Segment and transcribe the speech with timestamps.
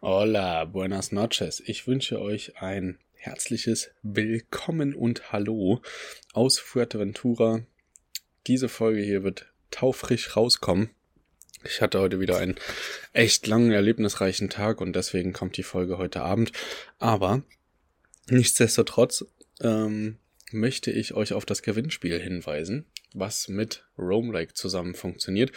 [0.00, 1.60] Hola, buenas noches.
[1.66, 5.82] Ich wünsche euch ein herzliches Willkommen und Hallo
[6.32, 7.66] aus Fuerteventura.
[8.46, 10.90] Diese Folge hier wird taufrisch rauskommen.
[11.64, 12.54] Ich hatte heute wieder einen
[13.12, 16.52] echt langen, erlebnisreichen Tag und deswegen kommt die Folge heute Abend.
[17.00, 17.42] Aber
[18.28, 19.24] nichtsdestotrotz
[19.60, 20.18] ähm,
[20.52, 25.52] möchte ich euch auf das Gewinnspiel hinweisen, was mit Roam Lake zusammen funktioniert.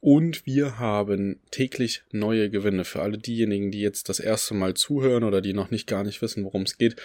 [0.00, 5.24] Und wir haben täglich neue Gewinne für alle diejenigen, die jetzt das erste Mal zuhören
[5.24, 6.96] oder die noch nicht gar nicht wissen, worum es geht.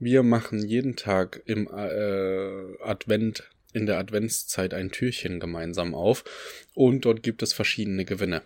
[0.00, 6.24] Wir machen jeden Tag im äh, Advent, in der Adventszeit ein Türchen gemeinsam auf
[6.74, 8.42] und dort gibt es verschiedene Gewinne.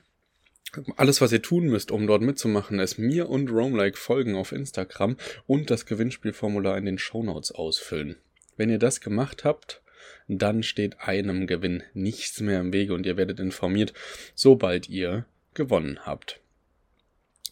[0.96, 5.16] Alles, was ihr tun müsst, um dort mitzumachen, ist mir und Roamlike folgen auf Instagram
[5.46, 8.16] und das Gewinnspielformular in den Shownotes ausfüllen.
[8.58, 9.80] Wenn ihr das gemacht habt,
[10.28, 13.92] dann steht einem Gewinn nichts mehr im Wege und ihr werdet informiert,
[14.34, 16.41] sobald ihr gewonnen habt.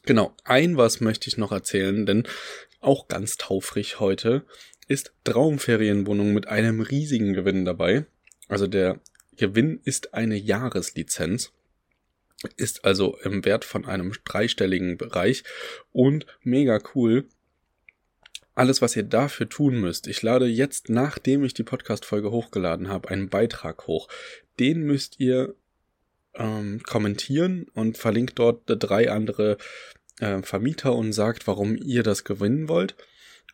[0.04, 2.24] Genau, ein was möchte ich noch erzählen, denn
[2.80, 4.44] auch ganz taufrig heute
[4.86, 8.06] ist Traumferienwohnung mit einem riesigen Gewinn dabei.
[8.48, 9.00] Also der
[9.36, 11.52] Gewinn ist eine Jahreslizenz,
[12.56, 15.42] ist also im Wert von einem dreistelligen Bereich
[15.92, 17.26] und mega cool
[18.56, 23.10] alles, was ihr dafür tun müsst, ich lade jetzt, nachdem ich die Podcast-Folge hochgeladen habe,
[23.10, 24.08] einen Beitrag hoch.
[24.58, 25.54] Den müsst ihr
[26.34, 29.58] ähm, kommentieren und verlinkt dort drei andere
[30.20, 32.96] äh, Vermieter und sagt, warum ihr das gewinnen wollt.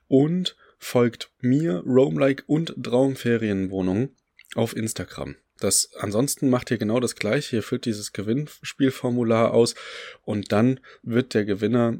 [0.06, 4.10] Und folgt mir, Roamlike und Traumferienwohnung
[4.54, 5.34] auf Instagram.
[5.58, 7.56] Das, ansonsten macht ihr genau das gleiche.
[7.56, 9.74] Ihr füllt dieses Gewinnspielformular aus
[10.22, 11.98] und dann wird der Gewinner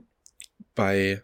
[0.76, 1.22] bei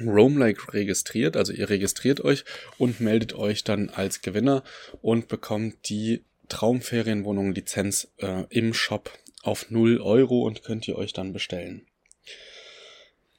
[0.00, 2.44] Roamlike registriert, also ihr registriert euch
[2.78, 4.62] und meldet euch dann als Gewinner
[5.02, 9.10] und bekommt die Traumferienwohnung Lizenz äh, im Shop
[9.42, 11.86] auf 0 Euro und könnt ihr euch dann bestellen.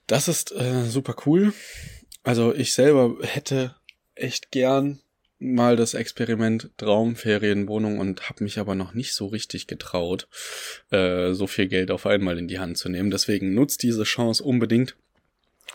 [0.08, 1.54] Das ist äh, super cool.
[2.24, 3.76] Also ich selber hätte
[4.16, 5.00] echt gern
[5.40, 10.28] mal das Experiment Traumferienwohnung und habe mich aber noch nicht so richtig getraut,
[10.92, 13.10] äh, so viel Geld auf einmal in die Hand zu nehmen.
[13.10, 14.96] Deswegen nutzt diese Chance unbedingt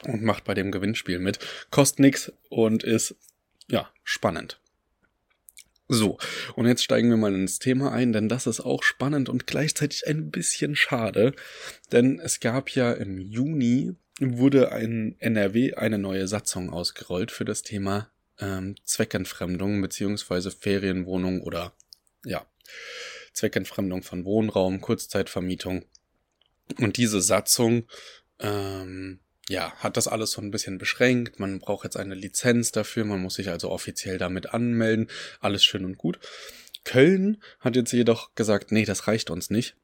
[0.07, 1.39] und macht bei dem Gewinnspiel mit.
[1.71, 3.17] Kostet nix und ist,
[3.69, 4.61] ja, spannend.
[5.89, 6.19] So,
[6.57, 10.09] und jetzt steigen wir mal ins Thema ein, denn das ist auch spannend und gleichzeitig
[10.09, 11.33] ein bisschen schade,
[11.93, 17.63] denn es gab ja im Juni wurde ein NRW eine neue Satzung ausgerollt für das
[17.63, 21.73] Thema ähm, Zweckentfremdung beziehungsweise Ferienwohnung oder
[22.25, 22.47] ja
[23.33, 25.85] Zweckentfremdung von Wohnraum, Kurzzeitvermietung.
[26.79, 27.87] Und diese Satzung
[28.41, 31.39] ähm, ja, hat das alles so ein bisschen beschränkt.
[31.39, 35.09] Man braucht jetzt eine Lizenz dafür, man muss sich also offiziell damit anmelden.
[35.41, 36.19] Alles schön und gut.
[36.85, 39.77] Köln hat jetzt jedoch gesagt, nee, das reicht uns nicht.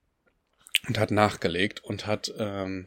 [0.88, 2.86] Und hat nachgelegt und hat, ähm,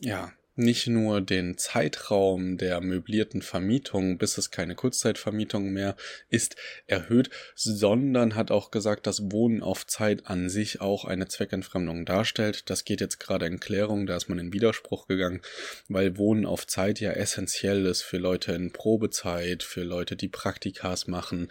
[0.00, 5.96] ja, nicht nur den Zeitraum der möblierten Vermietung, bis es keine Kurzzeitvermietung mehr
[6.28, 6.56] ist,
[6.86, 12.70] erhöht, sondern hat auch gesagt, dass Wohnen auf Zeit an sich auch eine Zweckentfremdung darstellt.
[12.70, 15.40] Das geht jetzt gerade in Klärung, da ist man in Widerspruch gegangen,
[15.88, 21.06] weil Wohnen auf Zeit ja essentiell ist für Leute in Probezeit, für Leute, die Praktikas
[21.06, 21.48] machen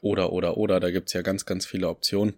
[0.00, 2.34] oder oder oder, da gibt's ja ganz, ganz viele Optionen.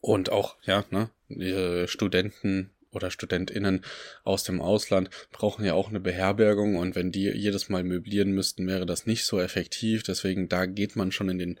[0.00, 3.84] Und auch, ja, ne, Studenten oder StudentInnen
[4.24, 8.66] aus dem Ausland brauchen ja auch eine Beherbergung und wenn die jedes Mal möblieren müssten,
[8.66, 10.02] wäre das nicht so effektiv.
[10.02, 11.60] Deswegen da geht man schon in den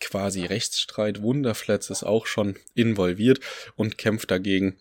[0.00, 1.22] quasi Rechtsstreit.
[1.22, 3.40] Wunderflats ist auch schon involviert
[3.76, 4.78] und kämpft dagegen,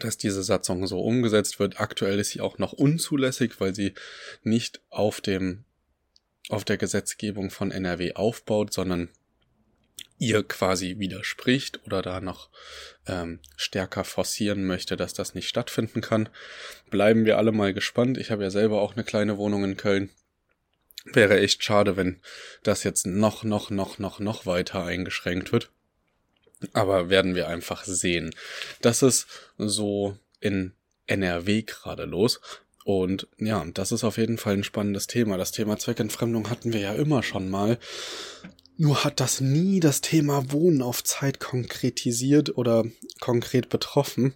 [0.00, 1.80] dass diese Satzung so umgesetzt wird.
[1.80, 3.94] Aktuell ist sie auch noch unzulässig, weil sie
[4.42, 5.64] nicht auf dem
[6.48, 9.08] auf der Gesetzgebung von NRW aufbaut, sondern
[10.22, 12.48] ihr quasi widerspricht oder da noch
[13.08, 16.28] ähm, stärker forcieren möchte, dass das nicht stattfinden kann.
[16.90, 18.18] Bleiben wir alle mal gespannt.
[18.18, 20.10] Ich habe ja selber auch eine kleine Wohnung in Köln.
[21.04, 22.20] Wäre echt schade, wenn
[22.62, 25.70] das jetzt noch, noch, noch, noch, noch weiter eingeschränkt wird.
[26.72, 28.32] Aber werden wir einfach sehen.
[28.80, 29.26] Das ist
[29.58, 30.72] so in
[31.08, 32.40] NRW gerade los.
[32.84, 35.36] Und ja, das ist auf jeden Fall ein spannendes Thema.
[35.36, 37.78] Das Thema Zweckentfremdung hatten wir ja immer schon mal.
[38.82, 42.84] Nur hat das nie das Thema Wohnen auf Zeit konkretisiert oder
[43.20, 44.34] konkret betroffen.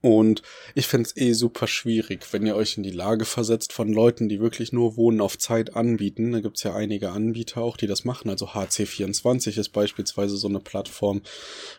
[0.00, 0.42] Und
[0.76, 4.28] ich finde es eh super schwierig, wenn ihr euch in die Lage versetzt von Leuten,
[4.28, 6.30] die wirklich nur Wohnen auf Zeit anbieten.
[6.30, 8.30] Da gibt's ja einige Anbieter auch, die das machen.
[8.30, 11.22] Also HC24 ist beispielsweise so eine Plattform,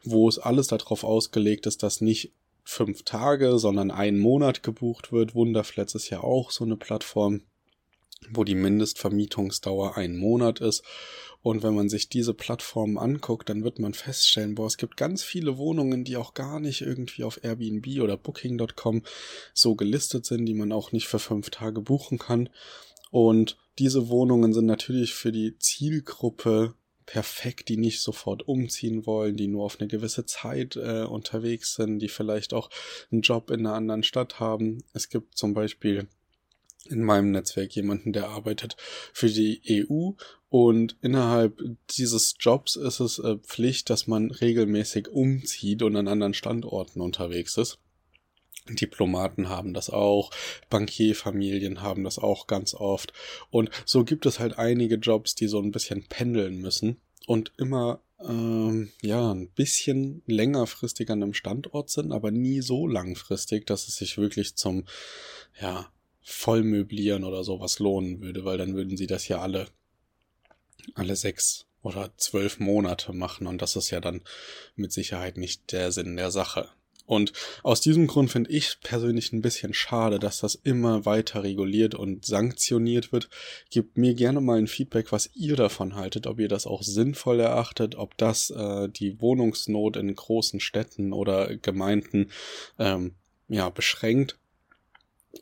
[0.03, 2.33] wo es alles darauf ausgelegt ist, dass nicht
[2.65, 5.33] fünf Tage, sondern einen Monat gebucht wird.
[5.33, 7.39] Wunderflats ist ja auch so eine Plattform,
[8.31, 10.83] wo die Mindestvermietungsdauer ein Monat ist.
[11.43, 15.23] Und wenn man sich diese Plattformen anguckt, dann wird man feststellen, boah, es gibt ganz
[15.23, 19.03] viele Wohnungen, die auch gar nicht irgendwie auf Airbnb oder Booking.com
[19.53, 22.49] so gelistet sind, die man auch nicht für fünf Tage buchen kann.
[23.11, 26.75] Und diese Wohnungen sind natürlich für die Zielgruppe
[27.05, 31.99] perfekt, die nicht sofort umziehen wollen, die nur auf eine gewisse Zeit äh, unterwegs sind,
[31.99, 32.69] die vielleicht auch
[33.11, 34.83] einen Job in einer anderen Stadt haben.
[34.93, 36.07] Es gibt zum Beispiel
[36.85, 38.75] in meinem Netzwerk jemanden, der arbeitet
[39.13, 40.11] für die EU
[40.49, 41.63] und innerhalb
[41.97, 47.57] dieses Jobs ist es äh, Pflicht, dass man regelmäßig umzieht und an anderen Standorten unterwegs
[47.57, 47.79] ist.
[48.69, 50.31] Diplomaten haben das auch,
[50.69, 53.13] Bankierfamilien haben das auch ganz oft.
[53.49, 58.01] Und so gibt es halt einige Jobs, die so ein bisschen pendeln müssen und immer
[58.19, 63.95] ähm, ja ein bisschen längerfristig an einem Standort sind, aber nie so langfristig, dass es
[63.95, 64.85] sich wirklich zum
[65.59, 65.87] ja
[66.23, 69.67] voll möblieren oder sowas lohnen würde, weil dann würden sie das ja alle,
[70.95, 74.21] alle sechs oder zwölf Monate machen und das ist ja dann
[74.75, 76.69] mit Sicherheit nicht der Sinn der Sache.
[77.05, 77.33] Und
[77.63, 82.25] aus diesem Grund finde ich persönlich ein bisschen schade, dass das immer weiter reguliert und
[82.25, 83.29] sanktioniert wird.
[83.69, 87.41] Gebt mir gerne mal ein Feedback, was ihr davon haltet, ob ihr das auch sinnvoll
[87.41, 92.31] erachtet, ob das äh, die Wohnungsnot in großen Städten oder Gemeinden
[92.79, 93.15] ähm,
[93.49, 94.37] ja beschränkt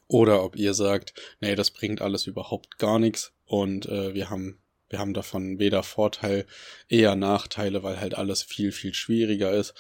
[0.07, 4.61] oder ob ihr sagt, nee, das bringt alles überhaupt gar nichts und äh, wir haben
[4.91, 6.45] wir haben davon weder Vorteil,
[6.89, 9.73] eher Nachteile, weil halt alles viel, viel schwieriger ist.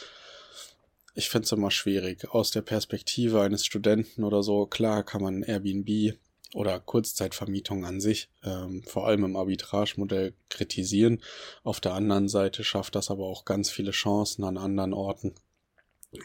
[1.15, 2.29] Ich finde es immer schwierig.
[2.29, 6.17] Aus der Perspektive eines Studenten oder so, klar kann man Airbnb
[6.53, 11.21] oder Kurzzeitvermietung an sich, ähm, vor allem im Arbitragemodell, kritisieren.
[11.63, 15.35] Auf der anderen Seite schafft das aber auch ganz viele Chancen an anderen Orten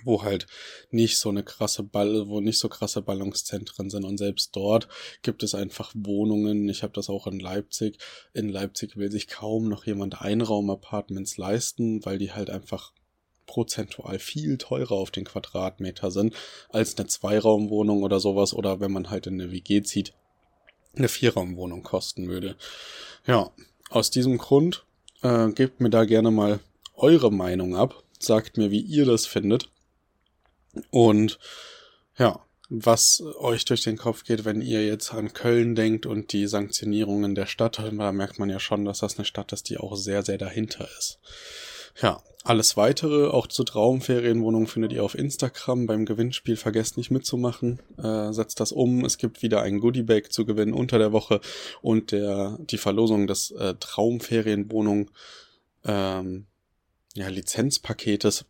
[0.05, 0.47] wo halt
[0.91, 4.89] nicht so eine krasse Ball, wo nicht so krasse Ballungszentren sind und selbst dort
[5.23, 6.69] gibt es einfach Wohnungen.
[6.69, 7.99] Ich habe das auch in Leipzig.
[8.33, 12.93] In Leipzig will sich kaum noch jemand Einraumapartments leisten, weil die halt einfach
[13.47, 16.35] prozentual viel teurer auf den Quadratmeter sind
[16.69, 20.15] als eine Zweiraumwohnung oder sowas oder wenn man halt in eine WG zieht,
[20.97, 22.57] eine Vierraumwohnung kosten würde.
[23.27, 23.51] Ja,
[23.91, 24.85] aus diesem Grund
[25.23, 26.61] äh, gebt mir da gerne mal
[26.95, 28.03] eure Meinung ab.
[28.19, 29.71] Sagt mir, wie ihr das findet.
[30.91, 31.39] Und
[32.17, 36.47] ja, was euch durch den Kopf geht, wenn ihr jetzt an Köln denkt und die
[36.47, 39.97] Sanktionierungen der Stadt, da merkt man ja schon, dass das eine Stadt ist, die auch
[39.97, 41.21] sehr, sehr dahinter ist.
[42.01, 45.87] Ja, alles weitere, auch zur Traumferienwohnung, findet ihr auf Instagram.
[45.87, 47.81] Beim Gewinnspiel vergesst nicht mitzumachen.
[47.99, 49.05] Äh, setzt das um.
[49.05, 51.41] Es gibt wieder ein Goodiebag zu gewinnen unter der Woche
[51.83, 55.11] und der die Verlosung des äh, Traumferienwohnung
[55.85, 56.47] ähm,
[57.15, 58.45] ja, Lizenzpaketes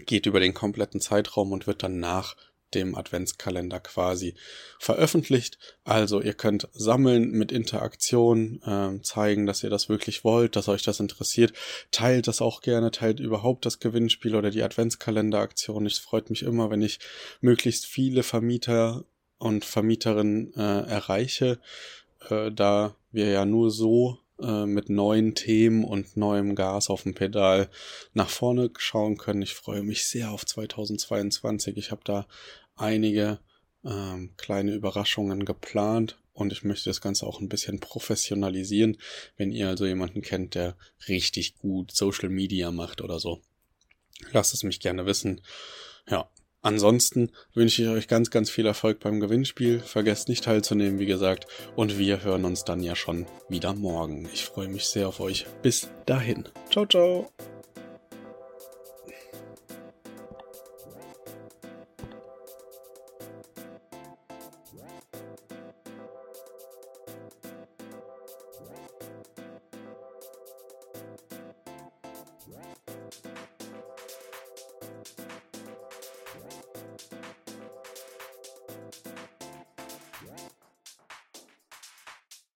[0.00, 2.36] geht über den kompletten Zeitraum und wird dann nach
[2.74, 4.34] dem Adventskalender quasi
[4.78, 5.58] veröffentlicht.
[5.84, 10.82] Also ihr könnt sammeln mit Interaktion, äh, zeigen, dass ihr das wirklich wollt, dass euch
[10.82, 11.52] das interessiert.
[11.90, 15.86] Teilt das auch gerne, teilt überhaupt das Gewinnspiel oder die Adventskalenderaktion.
[15.86, 17.00] Es freut mich immer, wenn ich
[17.40, 19.04] möglichst viele Vermieter
[19.38, 21.60] und Vermieterinnen äh, erreiche,
[22.28, 27.14] äh, da wir ja nur so äh, mit neuen Themen und neuem Gas auf dem
[27.14, 27.70] Pedal
[28.12, 29.42] nach vorne schauen können.
[29.42, 31.76] Ich freue mich sehr auf 2022.
[31.76, 32.26] Ich habe da
[32.76, 33.38] einige
[33.84, 38.96] ähm, kleine Überraschungen geplant und ich möchte das Ganze auch ein bisschen professionalisieren.
[39.36, 40.76] Wenn ihr also jemanden kennt, der
[41.08, 43.42] richtig gut Social Media macht oder so,
[44.32, 45.42] lasst es mich gerne wissen.
[46.08, 46.30] Ja,
[46.62, 49.80] Ansonsten wünsche ich euch ganz, ganz viel Erfolg beim Gewinnspiel.
[49.80, 51.46] Vergesst nicht teilzunehmen, wie gesagt.
[51.74, 54.28] Und wir hören uns dann ja schon wieder morgen.
[54.32, 55.46] Ich freue mich sehr auf euch.
[55.62, 56.44] Bis dahin.
[56.70, 57.30] Ciao, ciao.